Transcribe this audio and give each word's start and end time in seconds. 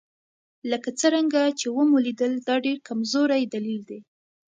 لکه 0.71 0.89
څرنګه 0.99 1.43
چې 1.59 1.67
ومو 1.75 1.97
لیدل 2.05 2.33
دا 2.47 2.55
ډېر 2.65 2.77
کمزوری 2.87 3.43
دلیل 3.53 3.81
دی. 3.89 3.99